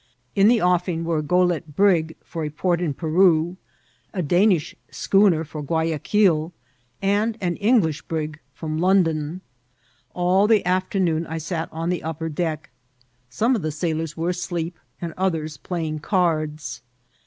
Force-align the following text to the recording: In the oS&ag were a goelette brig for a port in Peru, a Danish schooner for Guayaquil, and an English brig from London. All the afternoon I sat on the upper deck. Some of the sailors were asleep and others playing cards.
In 0.35 0.47
the 0.47 0.59
oS&ag 0.63 1.03
were 1.03 1.19
a 1.19 1.21
goelette 1.21 1.75
brig 1.75 2.15
for 2.23 2.43
a 2.43 2.49
port 2.49 2.81
in 2.81 2.95
Peru, 2.95 3.55
a 4.15 4.23
Danish 4.23 4.73
schooner 4.89 5.43
for 5.43 5.61
Guayaquil, 5.61 6.51
and 7.03 7.37
an 7.39 7.55
English 7.57 8.01
brig 8.01 8.39
from 8.55 8.79
London. 8.79 9.41
All 10.15 10.47
the 10.47 10.65
afternoon 10.65 11.27
I 11.27 11.37
sat 11.37 11.69
on 11.71 11.91
the 11.91 12.01
upper 12.01 12.29
deck. 12.29 12.71
Some 13.29 13.55
of 13.55 13.61
the 13.61 13.71
sailors 13.71 14.17
were 14.17 14.29
asleep 14.29 14.79
and 14.99 15.13
others 15.17 15.57
playing 15.57 15.99
cards. 15.99 16.81